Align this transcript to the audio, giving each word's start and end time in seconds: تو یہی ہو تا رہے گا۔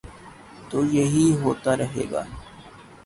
تو 0.69 0.77
یہی 0.95 1.25
ہو 1.41 1.53
تا 1.63 1.71
رہے 1.77 2.03
گا۔ 2.11 2.23